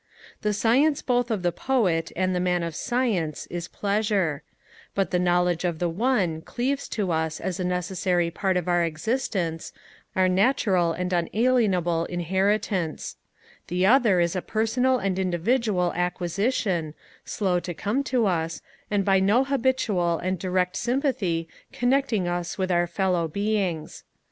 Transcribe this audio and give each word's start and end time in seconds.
The 0.41 0.59
knowledge 0.63 1.05
both 1.05 1.29
of 1.29 1.43
the 1.43 1.51
Poet 1.51 2.11
and 2.15 2.33
the 2.35 2.39
Man 2.39 2.63
of 2.63 2.75
science 2.75 3.45
is 3.51 3.67
pleasure; 3.67 4.41
but 4.95 5.11
the 5.11 5.19
knowledge 5.19 5.63
of 5.63 5.77
the 5.77 5.89
one 5.89 6.41
cleaves 6.41 6.89
to 6.97 7.11
us 7.11 7.39
as 7.39 7.59
a 7.59 7.63
necessary 7.63 8.31
part 8.31 8.57
of 8.57 8.67
our 8.67 8.83
existence, 8.83 9.71
our 10.15 10.27
natural 10.27 10.91
and 10.91 11.13
unalienable 11.13 12.05
inheritance; 12.05 13.17
the 13.67 13.85
other 13.85 14.19
is 14.19 14.35
a 14.35 14.41
personal 14.41 14.97
and 14.97 15.19
individual 15.19 15.93
acquisition, 15.95 16.95
slow 17.23 17.59
to 17.59 17.73
come 17.75 18.03
to 18.05 18.25
us, 18.25 18.63
and 18.89 19.05
by 19.05 19.19
no 19.19 19.43
habitual 19.43 20.17
and 20.17 20.39
direct 20.39 20.75
sympathy 20.77 21.47
connecting 21.71 22.27
us 22.27 22.57
with 22.57 22.71
our 22.71 22.87
fellow 22.87 23.27
beings. 23.27 24.03